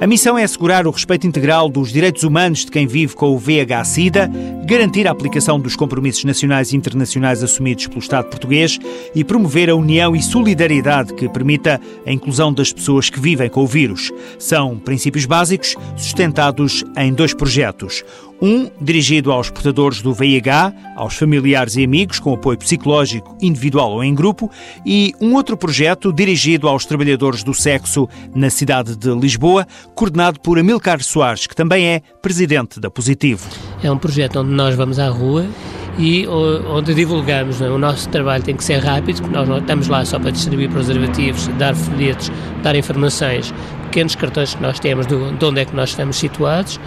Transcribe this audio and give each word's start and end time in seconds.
A 0.00 0.06
missão 0.06 0.38
é 0.38 0.44
assegurar 0.44 0.86
o 0.86 0.92
respeito 0.92 1.26
integral 1.26 1.68
dos 1.68 1.90
direitos 1.90 2.22
humanos 2.22 2.60
de 2.64 2.70
quem 2.70 2.86
vive 2.86 3.16
com 3.16 3.34
o 3.34 3.38
VIH-Sida, 3.38 4.30
garantir 4.64 5.08
a 5.08 5.10
aplicação 5.10 5.58
dos 5.58 5.74
compromissos 5.74 6.22
nacionais 6.22 6.72
e 6.72 6.76
internacionais 6.76 7.42
assumidos 7.42 7.88
pelo 7.88 7.98
Estado 7.98 8.28
português 8.28 8.78
e 9.12 9.24
promover 9.24 9.68
a 9.68 9.74
união 9.74 10.14
e 10.14 10.22
solidariedade 10.22 11.14
que 11.14 11.28
permita 11.28 11.80
a 12.06 12.12
inclusão 12.12 12.52
das 12.52 12.72
pessoas 12.72 13.10
que 13.10 13.18
vivem 13.18 13.50
com 13.50 13.64
o 13.64 13.66
vírus. 13.66 14.12
São 14.38 14.78
princípios 14.78 15.26
básicos 15.26 15.74
sustentados 15.96 16.84
em 16.96 17.12
dois 17.12 17.34
projetos. 17.34 18.04
Um 18.40 18.70
dirigido 18.80 19.32
aos 19.32 19.50
portadores 19.50 20.00
do 20.00 20.14
VIH, 20.14 20.72
aos 20.96 21.16
familiares 21.16 21.76
e 21.76 21.84
amigos, 21.84 22.20
com 22.20 22.32
apoio 22.34 22.56
psicológico 22.56 23.36
individual 23.42 23.92
ou 23.92 24.04
em 24.04 24.14
grupo, 24.14 24.50
e 24.86 25.12
um 25.20 25.34
outro 25.34 25.56
projeto 25.56 26.12
dirigido 26.12 26.68
aos 26.68 26.86
trabalhadores 26.86 27.42
do 27.42 27.52
sexo 27.52 28.08
na 28.34 28.48
cidade 28.48 28.96
de 28.96 29.10
Lisboa, 29.10 29.66
coordenado 29.94 30.40
por 30.40 30.58
Amilcar 30.58 31.02
Soares, 31.02 31.46
que 31.46 31.56
também 31.56 31.86
é 31.86 32.02
presidente 32.22 32.78
da 32.78 32.90
Positivo. 32.90 33.48
É 33.82 33.90
um 33.90 33.98
projeto 33.98 34.40
onde 34.40 34.50
nós 34.50 34.74
vamos 34.76 34.98
à 34.98 35.08
rua 35.08 35.46
e 35.98 36.26
onde 36.28 36.94
divulgamos. 36.94 37.60
É? 37.60 37.68
O 37.68 37.76
nosso 37.76 38.08
trabalho 38.08 38.42
tem 38.42 38.56
que 38.56 38.62
ser 38.62 38.78
rápido, 38.78 39.20
porque 39.20 39.36
nós 39.36 39.48
não 39.48 39.58
estamos 39.58 39.88
lá 39.88 40.04
só 40.04 40.18
para 40.18 40.30
distribuir 40.30 40.70
preservativos, 40.70 41.48
dar 41.58 41.74
folhetos, 41.74 42.30
dar 42.62 42.76
informações, 42.76 43.52
pequenos 43.88 44.14
cartões 44.14 44.54
que 44.54 44.62
nós 44.62 44.78
temos 44.78 45.06
de 45.06 45.14
onde 45.14 45.60
é 45.60 45.64
que 45.64 45.74
nós 45.74 45.90
estamos 45.90 46.16
situados 46.16 46.78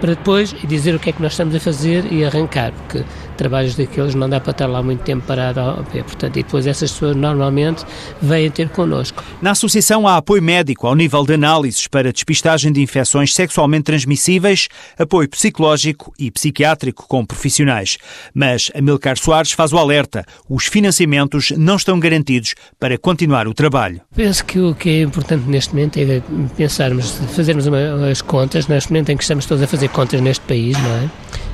para 0.00 0.14
depois 0.14 0.54
dizer 0.64 0.94
o 0.94 0.98
que 0.98 1.10
é 1.10 1.12
que 1.12 1.22
nós 1.22 1.32
estamos 1.32 1.54
a 1.54 1.60
fazer 1.60 2.10
e 2.12 2.24
arrancar, 2.24 2.72
porque 2.72 3.04
trabalhos 3.36 3.74
daqueles 3.74 4.14
não 4.14 4.28
dá 4.28 4.40
para 4.40 4.50
estar 4.50 4.66
lá 4.66 4.82
muito 4.82 5.02
tempo 5.02 5.24
parado 5.26 5.60
ao 5.60 5.84
pé, 5.84 6.02
portanto, 6.02 6.38
e 6.38 6.42
depois 6.42 6.66
essas 6.66 6.92
pessoas 6.92 7.16
normalmente 7.16 7.84
vêm 8.20 8.50
ter 8.50 8.68
connosco. 8.68 9.22
Na 9.40 9.52
associação 9.52 10.06
há 10.06 10.16
apoio 10.16 10.42
médico 10.42 10.86
ao 10.86 10.94
nível 10.94 11.24
de 11.24 11.34
análises 11.34 11.86
para 11.86 12.12
despistagem 12.12 12.72
de 12.72 12.82
infecções 12.82 13.34
sexualmente 13.34 13.84
transmissíveis, 13.84 14.68
apoio 14.98 15.28
psicológico 15.28 16.12
e 16.18 16.30
psiquiátrico 16.30 17.06
com 17.06 17.24
profissionais. 17.24 17.98
Mas 18.34 18.70
Amilcar 18.74 19.16
Soares 19.18 19.52
faz 19.52 19.72
o 19.72 19.78
alerta, 19.78 20.24
os 20.48 20.66
financiamentos 20.66 21.52
não 21.52 21.76
estão 21.76 21.98
garantidos 21.98 22.54
para 22.78 22.98
continuar 22.98 23.46
o 23.46 23.54
trabalho. 23.54 24.00
Penso 24.14 24.44
que 24.44 24.58
o 24.58 24.74
que 24.74 24.88
é 24.88 25.02
importante 25.02 25.44
neste 25.48 25.74
momento 25.74 25.98
é 25.98 26.22
pensarmos, 26.48 27.10
fazermos 27.34 27.66
uma, 27.66 28.08
as 28.10 28.22
contas, 28.22 28.66
neste 28.66 28.90
momento 28.90 29.10
em 29.10 29.16
que 29.16 29.22
estamos 29.22 29.46
todos 29.46 29.62
a 29.62 29.66
fazer 29.66 29.88
contas 29.88 30.20
neste 30.20 30.44
país, 30.44 30.76
não 30.78 30.90
é? 30.90 31.04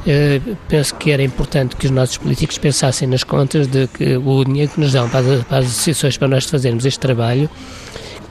Uh, 0.06 0.56
penso 0.68 0.94
que 0.96 1.10
era 1.10 1.22
importante 1.22 1.76
que 1.76 1.86
os 1.86 1.90
nossos 1.90 2.18
políticos 2.18 2.58
pensassem 2.58 3.08
nas 3.08 3.24
contas 3.24 3.66
de 3.66 3.86
que 3.86 4.16
o 4.16 4.44
dinheiro 4.44 4.70
que 4.72 4.80
nos 4.80 4.92
dão 4.92 5.08
para, 5.08 5.22
para 5.48 5.58
as 5.58 5.66
associações 5.66 6.18
para 6.18 6.28
nós 6.28 6.44
fazermos 6.44 6.84
este 6.84 6.98
trabalho, 6.98 7.48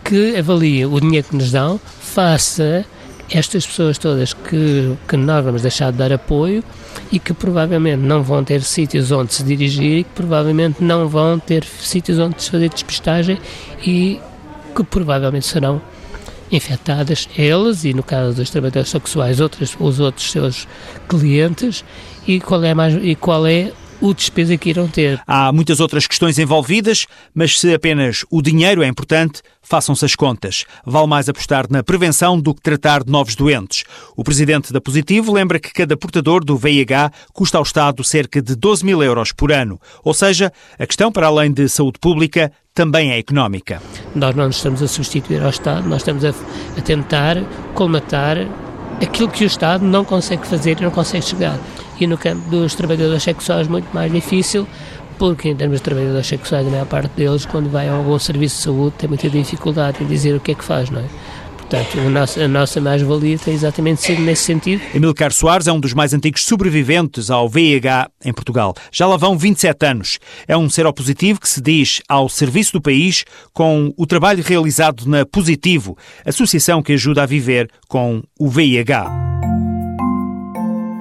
que 0.03 0.38
avaliem 0.38 0.86
o 0.86 1.00
dinheiro 1.00 1.28
que 1.30 1.36
nos 1.36 1.52
dão, 1.52 1.80
faça 2.00 2.86
estas 3.30 3.66
pessoas 3.66 3.97
todas 3.97 4.34
que, 4.34 4.95
que 5.08 5.17
nós 5.17 5.44
vamos 5.44 5.61
deixar 5.61 5.91
de 5.91 5.97
dar 5.97 6.11
apoio 6.11 6.64
e 7.11 7.19
que 7.19 7.34
provavelmente 7.34 8.02
não 8.02 8.22
vão 8.22 8.44
ter 8.44 8.61
sítios 8.61 9.11
onde 9.11 9.34
se 9.34 9.44
dirigir 9.44 10.00
e 10.00 10.03
que 10.03 10.11
provavelmente 10.11 10.84
não 10.84 11.08
vão 11.08 11.39
ter 11.39 11.64
sítios 11.64 12.19
onde 12.19 12.41
se 12.41 12.52
fazer 12.52 12.69
despistagem 12.69 13.39
e 13.86 14.19
que 14.75 14.84
provavelmente 14.84 15.45
serão 15.45 15.81
infectadas, 16.56 17.28
elas 17.38 17.84
e 17.84 17.94
no 17.94 18.04
caso 18.04 18.36
dos 18.36 18.50
trabalhadores 18.50 18.90
sexuais, 18.90 19.40
outros, 19.40 19.76
os 19.80 20.00
outros 20.00 20.32
seus 20.32 20.68
clientes, 21.09 21.84
e 22.28 22.40
qual 22.40 22.64
é, 22.64 22.73
mais, 22.73 22.94
e 23.02 23.16
qual 23.16 23.46
é 23.46 23.72
o 24.04 24.14
despesa 24.14 24.58
que 24.58 24.70
irão 24.70 24.86
ter. 24.86 25.22
Há 25.26 25.50
muitas 25.54 25.80
outras 25.80 26.06
questões 26.06 26.38
envolvidas, 26.38 27.08
mas 27.34 27.58
se 27.58 27.73
apenas 27.73 28.26
o 28.30 28.42
dinheiro 28.42 28.84
é 28.84 28.88
importante, 28.88 29.42
façam-se 29.62 30.04
as 30.04 30.14
contas. 30.14 30.66
Vale 30.86 31.08
mais 31.08 31.30
apostar 31.30 31.68
na 31.70 31.82
prevenção 31.82 32.38
do 32.38 32.54
que 32.54 32.62
tratar 32.62 33.02
de 33.02 33.09
novos 33.09 33.34
doentes. 33.34 33.86
O 34.18 34.22
presidente 34.22 34.74
da 34.74 34.81
Positivo 34.81 35.31
lembra 35.31 35.58
que 35.58 35.72
cada 35.72 35.96
portador 35.96 36.44
do 36.44 36.58
VIH 36.58 37.12
custa 37.31 37.58
ao 37.58 37.64
Estado 37.64 38.04
cerca 38.04 38.42
de 38.42 38.58
12 38.58 38.86
mil 38.86 39.02
euros 39.02 39.31
por 39.31 39.53
ano. 39.53 39.80
Ou 40.03 40.14
seja, 40.14 40.52
a 40.78 40.85
questão, 40.85 41.09
para 41.09 41.28
além 41.28 41.53
de 41.53 41.70
saúde 41.70 41.97
pública, 41.97 42.52
também 42.74 43.12
é 43.12 43.18
económica. 43.18 43.81
Nós 44.14 44.35
não 44.35 44.47
nos 44.47 44.58
estamos 44.58 44.84
a 44.84 44.88
substituir 44.88 45.41
ao 45.41 45.50
Estado, 45.50 45.88
nós 45.88 46.02
estamos 46.02 46.25
a, 46.25 46.31
a 46.78 46.81
tentar 46.81 47.38
colmatar 47.74 48.38
aquilo 49.02 49.30
que 49.30 49.46
o 49.46 49.47
Estado 49.47 49.85
não 49.85 50.03
consegue 50.03 50.46
fazer 50.46 50.78
e 50.78 50.84
não 50.84 50.91
consegue 50.91 51.24
chegar. 51.24 51.58
E 52.00 52.08
no 52.08 52.18
campo 52.18 52.50
dos 52.50 52.76
trabalhadores 52.76 53.24
sexuais 53.24 53.68
muito 53.68 53.88
mais 53.94 54.12
difícil, 54.12 54.68
porque 55.18 55.50
em 55.50 55.56
termos 55.56 55.78
de 55.78 55.84
trabalhadores 55.84 56.28
sexuais 56.28 56.68
a 56.68 56.70
maior 56.70 56.86
parte 56.86 57.12
deles, 57.16 57.46
quando 57.46 57.70
vai 57.70 57.88
a 57.88 57.94
algum 57.94 58.18
serviço 58.20 58.58
de 58.58 58.62
saúde, 58.64 58.96
tem 58.98 59.08
muita 59.08 59.30
dificuldade 59.30 60.03
em 60.03 60.08
dizer 60.08 60.36
o 60.36 60.40
que 60.40 60.52
é 60.52 60.56
que 60.56 60.64
faz, 60.64 60.90
não 60.90 61.00
é? 61.00 61.06
Portanto, 61.74 62.00
a 62.06 62.09
nossa, 62.09 62.48
nossa 62.48 62.82
mais-valia 62.82 63.38
tem 63.40 63.53
exatamente 63.53 64.02
sido 64.02 64.22
nesse 64.22 64.44
sentido. 64.44 64.82
Emilcar 64.94 65.32
Soares 65.32 65.66
é 65.66 65.72
um 65.72 65.80
dos 65.80 65.94
mais 65.94 66.14
antigos 66.14 66.44
sobreviventes 66.44 67.32
ao 67.32 67.50
VIH 67.50 68.09
em 68.24 68.32
Portugal. 68.32 68.76
Já 68.92 69.08
lá 69.08 69.18
vão 69.18 69.38
27 69.38 69.86
anos. 69.86 70.20
É 70.48 70.56
um 70.56 70.70
ser 70.70 70.86
opositivo 70.86 71.40
que 71.40 71.50
se 71.50 71.62
diz 71.62 72.00
ao 72.08 72.30
serviço 72.30 72.74
do 72.74 72.82
país 72.82 73.26
com 73.53 73.92
o 73.98 74.06
trabalho 74.06 74.44
realizado 74.44 75.08
na 75.08 75.26
Positivo, 75.26 75.98
associação 76.24 76.84
que 76.84 76.94
ajuda 76.94 77.24
a 77.24 77.26
viver 77.26 77.70
com 77.88 78.22
o 78.40 78.50
VIH. 78.50 79.22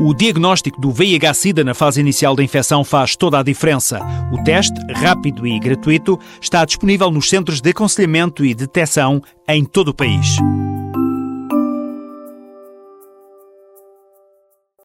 O 0.04 0.12
diagnóstico 0.12 0.80
do 0.80 0.90
VIH-Sida 0.90 1.62
na 1.62 1.74
fase 1.74 2.00
inicial 2.00 2.34
da 2.34 2.42
infecção 2.42 2.82
faz 2.82 3.14
toda 3.14 3.38
a 3.38 3.42
diferença. 3.42 4.00
O 4.32 4.42
teste, 4.42 4.74
rápido 4.92 5.46
e 5.46 5.56
gratuito, 5.60 6.18
está 6.40 6.64
disponível 6.64 7.08
nos 7.08 7.28
centros 7.28 7.60
de 7.60 7.70
aconselhamento 7.70 8.44
e 8.44 8.52
detecção 8.52 9.22
em 9.46 9.64
todo 9.64 9.88
o 9.88 9.94
país. 9.94 10.38